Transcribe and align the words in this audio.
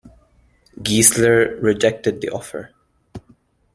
Giesler 0.81 1.61
rejected 1.61 2.21
the 2.21 2.29
offer. 2.31 2.71